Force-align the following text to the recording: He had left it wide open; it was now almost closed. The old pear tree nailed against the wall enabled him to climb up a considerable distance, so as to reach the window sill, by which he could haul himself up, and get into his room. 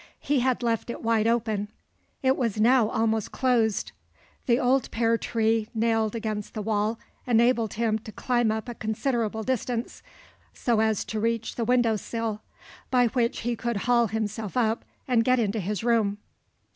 He 0.19 0.39
had 0.39 0.63
left 0.63 0.89
it 0.89 1.03
wide 1.03 1.27
open; 1.27 1.67
it 2.23 2.35
was 2.35 2.59
now 2.59 2.89
almost 2.89 3.31
closed. 3.31 3.91
The 4.47 4.59
old 4.59 4.89
pear 4.89 5.15
tree 5.15 5.69
nailed 5.75 6.15
against 6.15 6.55
the 6.55 6.61
wall 6.63 6.97
enabled 7.27 7.73
him 7.75 7.99
to 7.99 8.11
climb 8.11 8.49
up 8.51 8.67
a 8.67 8.73
considerable 8.73 9.43
distance, 9.43 10.01
so 10.55 10.79
as 10.79 11.05
to 11.05 11.19
reach 11.19 11.53
the 11.53 11.65
window 11.65 11.97
sill, 11.97 12.41
by 12.89 13.09
which 13.09 13.41
he 13.41 13.55
could 13.55 13.77
haul 13.85 14.07
himself 14.07 14.57
up, 14.57 14.85
and 15.07 15.23
get 15.23 15.37
into 15.37 15.59
his 15.59 15.83
room. 15.83 16.17